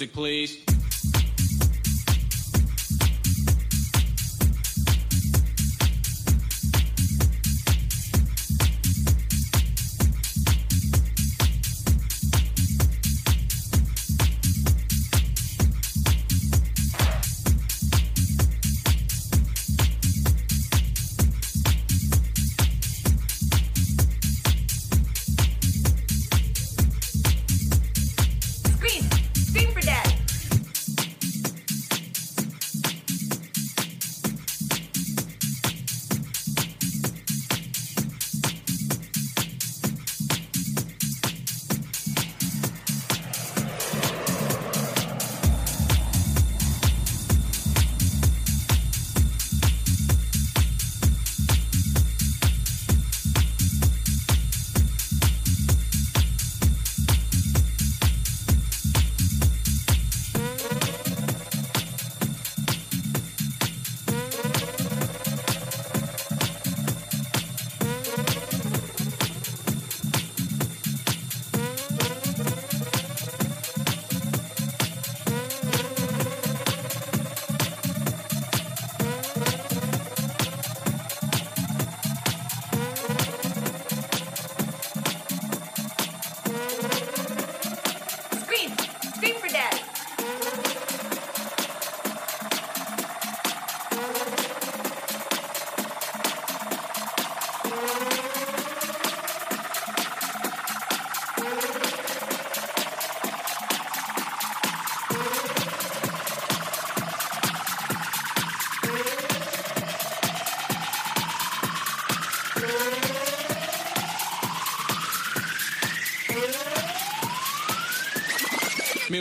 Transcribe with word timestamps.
Music, 0.00 0.14
please. 0.14 0.69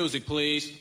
Music, 0.09 0.25
please. 0.25 0.78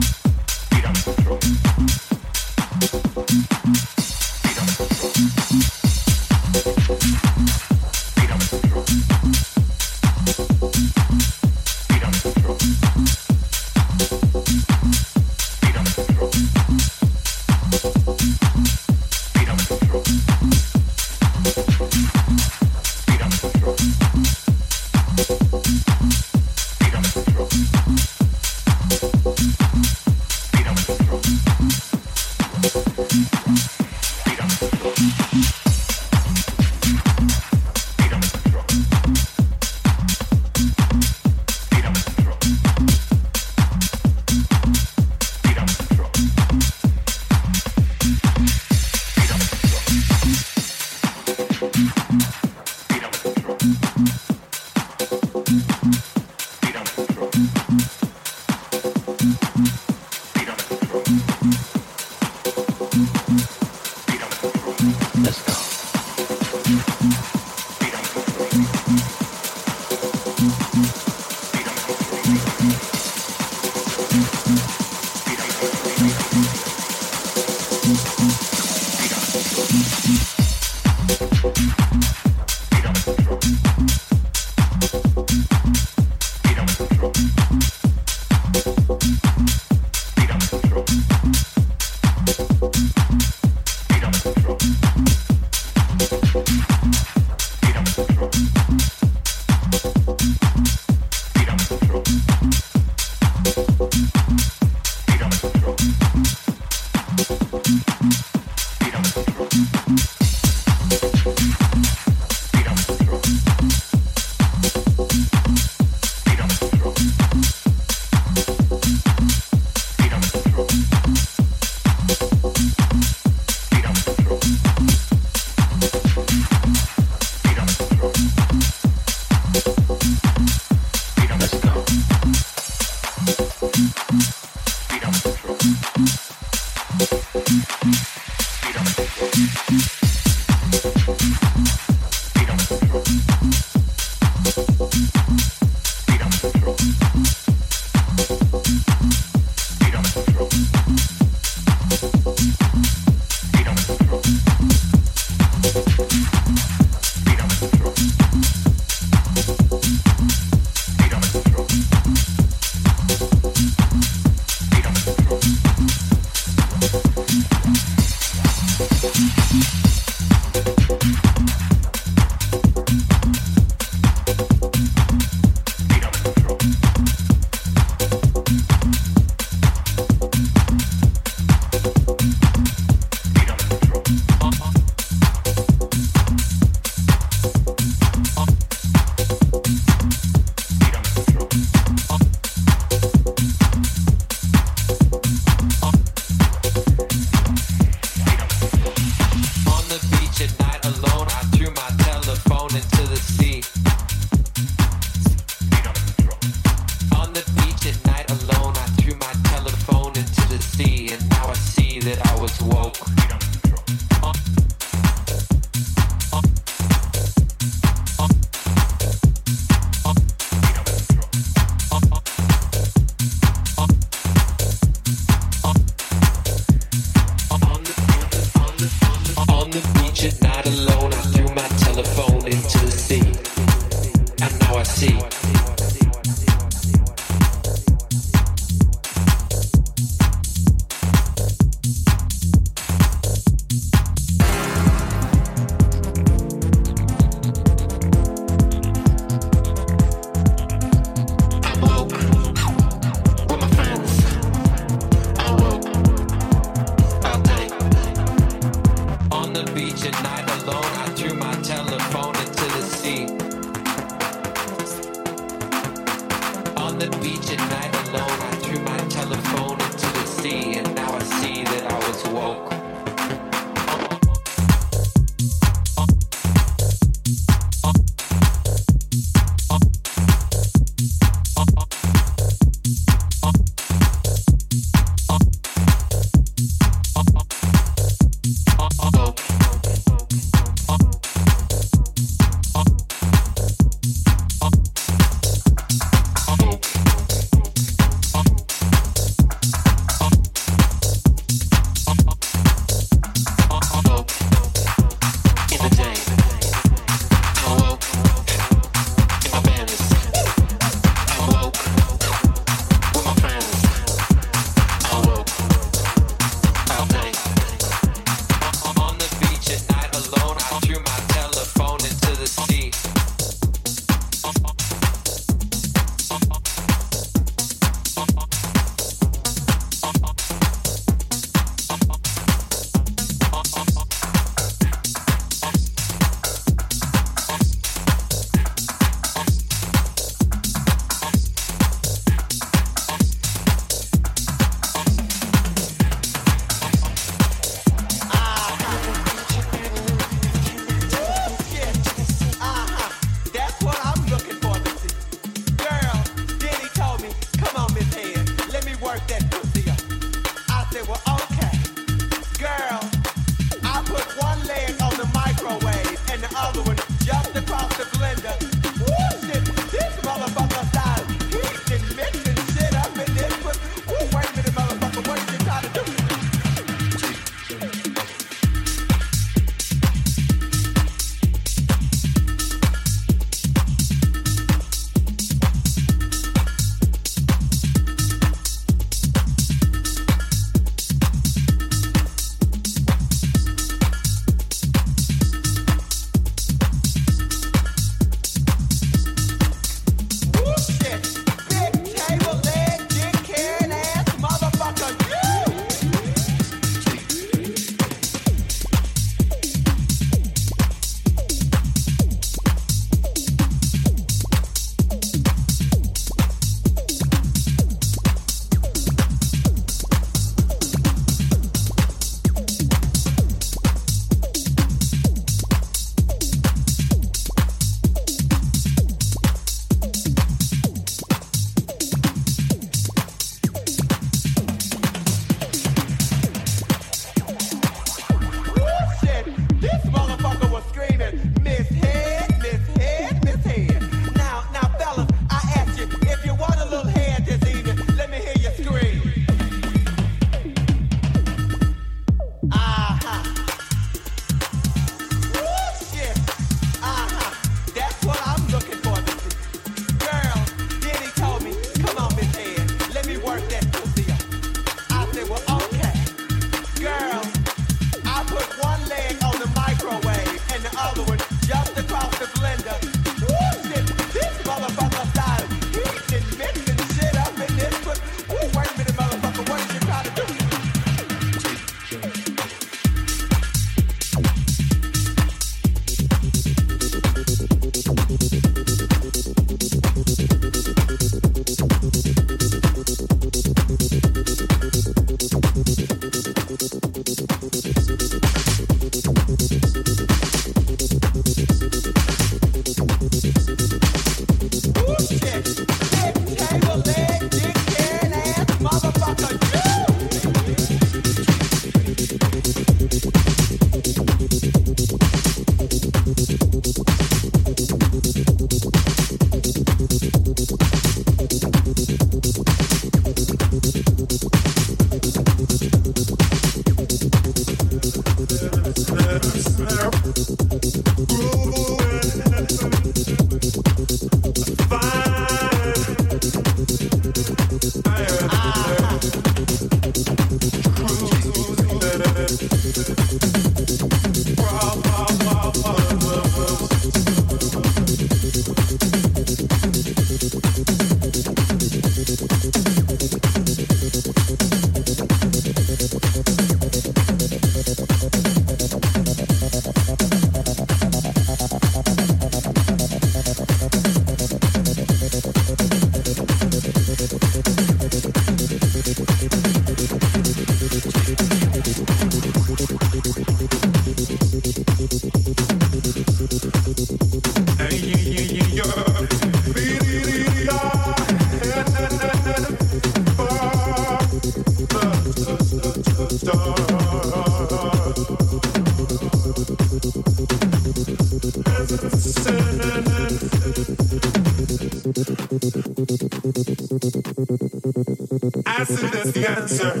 Acid 598.66 599.14
is 599.14 599.32
the 599.32 599.46
answer. 599.48 600.00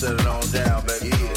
Thank 0.00 1.20
you. 1.20 1.27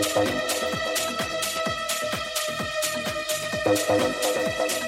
Thank 0.00 0.42
you. 4.82 4.87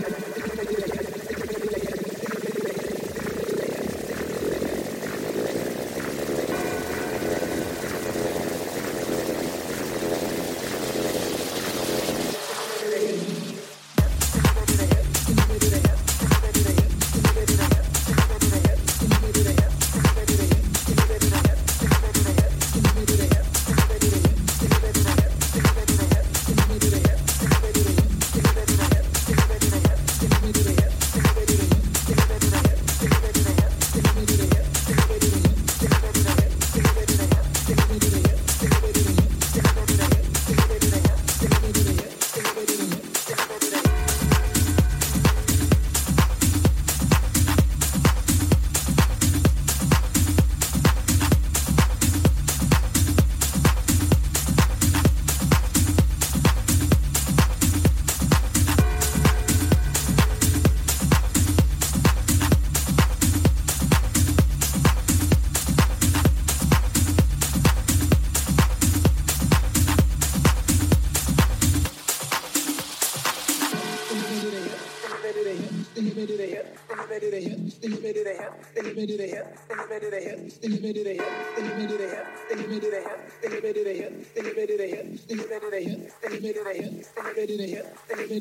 Thank 80.49 80.81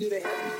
you. 0.03 0.59